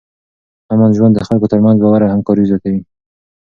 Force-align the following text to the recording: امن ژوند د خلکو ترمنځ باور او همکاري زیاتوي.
امن 0.71 0.91
ژوند 0.97 1.13
د 1.15 1.19
خلکو 1.27 1.49
ترمنځ 1.51 1.77
باور 1.81 2.01
او 2.03 2.13
همکاري 2.15 2.43
زیاتوي. 2.49 2.81